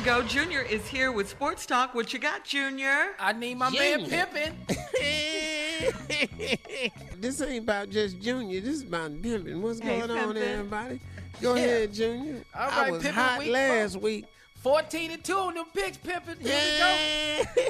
[0.00, 0.22] We go.
[0.22, 1.94] Junior is here with Sports Talk.
[1.94, 3.08] What you got, Junior?
[3.18, 4.54] I need my man Pippin.
[7.20, 8.60] this ain't about just Junior.
[8.60, 9.60] This is about Pippin.
[9.62, 11.00] What's Hey, going on, everybody?
[11.42, 11.62] Go Yeah.
[11.62, 12.44] ahead, Junior.
[12.54, 14.02] All I was Pimpin' hot week last four.
[14.02, 14.26] week.
[14.62, 16.38] 14 and 2 on them picks, Pimpin.
[16.40, 17.44] Here Yeah.
[17.56, 17.64] we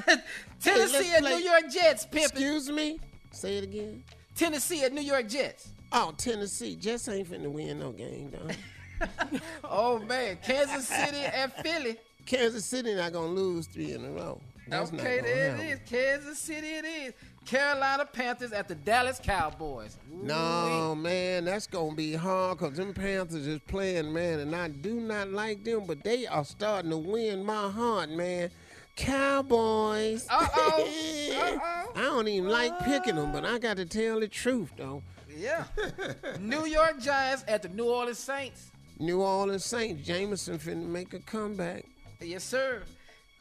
[0.00, 0.14] go.
[0.62, 2.22] Tennessee let's at play- New York Jets, Pippin.
[2.30, 3.00] Excuse me.
[3.32, 4.02] Say it again.
[4.34, 5.68] Tennessee at New York Jets.
[5.92, 6.76] Oh, Tennessee.
[6.76, 8.48] Jets ain't finna win no game, though.
[9.64, 10.38] Oh, man.
[10.42, 11.96] Kansas City at Philly.
[12.24, 14.40] Kansas City not gonna lose three in a row.
[14.68, 15.80] That's not okay, there it is.
[15.88, 17.14] Kansas City it is.
[17.44, 19.98] Carolina Panthers at the Dallas Cowboys.
[20.10, 24.94] No, man, that's gonna be hard because them Panthers is playing, man, and I do
[24.94, 28.50] not like them, but they are starting to win my heart, man.
[28.96, 30.26] Cowboys.
[30.28, 30.82] Uh-oh.
[31.36, 31.92] Uh-oh.
[31.94, 35.02] I don't even like picking them, but I got to tell the truth, though.
[35.28, 35.64] Yeah.
[36.40, 38.72] New York Giants at the New Orleans Saints.
[38.98, 41.84] New Orleans Saints, Jameson finna make a comeback.
[42.20, 42.82] Yes, sir.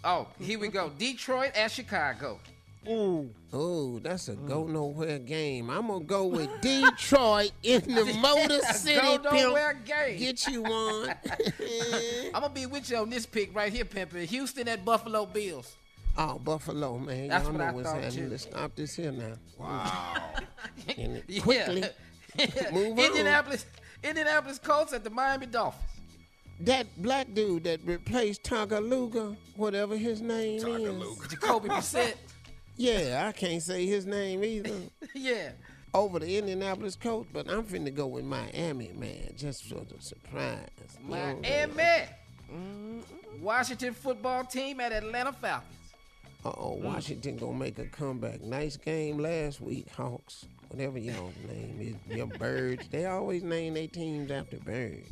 [0.04, 0.92] Oh, here we go.
[0.98, 2.40] Detroit at Chicago.
[2.88, 4.48] Oh, that's a mm.
[4.48, 5.70] go nowhere game.
[5.70, 9.00] I'm gonna go with Detroit in the Motor City.
[9.00, 9.86] Go nowhere pimp.
[9.86, 10.20] game.
[10.20, 11.10] Get you one.
[12.34, 14.26] I'm gonna be with you on this pick right here, Pimpin.
[14.26, 15.76] Houston at Buffalo Bills.
[16.18, 17.30] oh, Buffalo, man.
[17.30, 18.30] That's Y'all what know I what's happening.
[18.30, 19.34] Let's stop this here now.
[19.58, 20.34] Wow.
[21.42, 21.84] quickly.
[22.72, 23.00] Move on.
[23.00, 23.66] Indianapolis,
[24.08, 25.84] Indianapolis Colts at the Miami Dolphins.
[26.62, 30.64] That black dude that replaced Tagaluga, whatever his name is.
[31.30, 32.16] Jacoby Brissett.
[32.78, 34.74] Yeah, I can't say his name either.
[35.16, 35.52] yeah.
[35.94, 40.68] Over the Indianapolis Colts, but I'm finna go with Miami, man, just for the surprise.
[41.04, 41.40] You know?
[41.42, 42.10] Miami.
[43.42, 45.85] Washington football team at Atlanta Falcons.
[46.46, 48.40] Uh-oh, Washington gonna make a comeback.
[48.42, 50.46] Nice game last week, Hawks.
[50.70, 52.88] Whatever y'all name is, your birds.
[52.92, 55.10] They always name their teams after birds.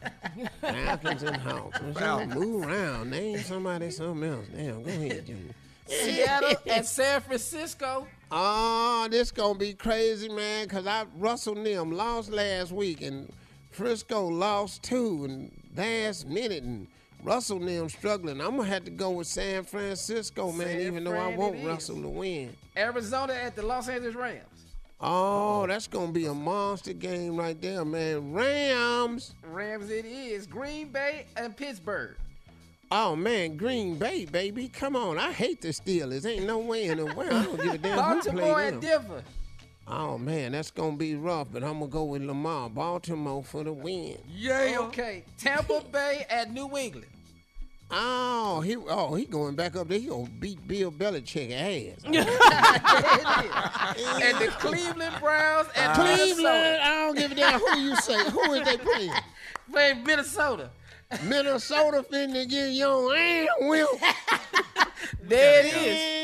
[0.62, 1.78] Falcons and Hawks.
[1.94, 3.10] Well, Move around.
[3.10, 4.46] Name somebody something else.
[4.54, 5.54] Damn, go ahead, Junior.
[5.86, 8.06] Seattle at San Francisco.
[8.30, 10.68] Oh, this gonna be crazy, man.
[10.68, 13.30] Cause I Russell Nim lost last week, and
[13.72, 16.86] Frisco lost too, and last minute, and
[17.22, 18.40] Russell Nim struggling.
[18.40, 20.66] I'm gonna have to go with San Francisco, man.
[20.66, 21.64] San even though I Fran want.
[21.64, 22.54] Russell to win.
[22.76, 24.42] Arizona at the Los Angeles Rams.
[25.00, 28.32] Oh, that's gonna be a monster game right there, man.
[28.32, 29.34] Rams.
[29.50, 30.46] Rams it is.
[30.46, 32.16] Green Bay and Pittsburgh.
[32.90, 34.68] Oh man, Green Bay, baby.
[34.68, 35.18] Come on.
[35.18, 36.26] I hate the Steelers.
[36.26, 37.32] Ain't no way in the world.
[37.32, 38.82] I don't give a damn who Baltimore played and.
[38.82, 39.22] Denver.
[39.86, 42.70] Oh man, that's gonna be rough, but I'm gonna go with Lamar.
[42.70, 44.18] Baltimore for the win.
[44.28, 44.76] Yeah.
[44.78, 45.24] Okay.
[45.38, 47.08] Tampa Bay at New England.
[47.90, 49.98] Oh, he oh he going back up there.
[49.98, 52.02] He gonna beat Bill Belichick ass.
[52.06, 52.14] and
[54.38, 56.80] the Cleveland Browns and uh, Cleveland, Minnesota.
[56.82, 58.30] I don't give a damn who you say.
[58.30, 59.12] Who is they playing?
[59.70, 60.70] Playing Minnesota.
[61.24, 64.02] Minnesota finna get your ass whipped.
[65.22, 66.21] There it is.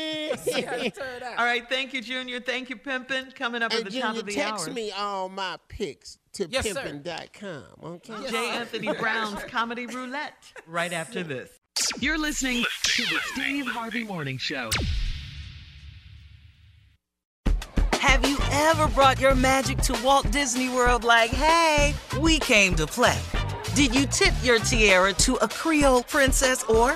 [1.37, 2.39] All right, thank you, Junior.
[2.39, 3.33] Thank you, Pimpin.
[3.35, 4.57] Coming up Hey, at the top of the text hour.
[4.57, 6.73] Text me all my picks to Yes, sir.
[6.81, 7.63] pimpin.com,
[7.95, 8.29] okay?
[8.29, 8.49] J.
[8.51, 10.33] Anthony Brown's Comedy Roulette
[10.67, 11.49] right after this.
[11.99, 14.69] You're listening to the Steve Harvey Morning Show.
[17.93, 22.87] Have you ever brought your magic to Walt Disney World like, hey, we came to
[22.87, 23.17] play?
[23.75, 26.95] Did you tip your tiara to a Creole princess or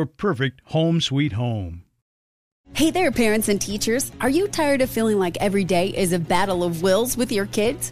[0.01, 1.83] your perfect home sweet home.
[2.73, 4.11] Hey there, parents and teachers.
[4.19, 7.45] Are you tired of feeling like every day is a battle of wills with your
[7.45, 7.91] kids?